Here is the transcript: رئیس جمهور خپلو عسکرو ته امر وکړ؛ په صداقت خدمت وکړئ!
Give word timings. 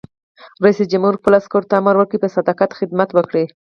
رئیس 0.63 0.79
جمهور 0.93 1.13
خپلو 1.19 1.35
عسکرو 1.41 1.69
ته 1.69 1.75
امر 1.81 1.95
وکړ؛ 1.97 2.15
په 2.21 2.27
صداقت 2.35 2.69
خدمت 2.79 3.09
وکړئ! 3.13 3.45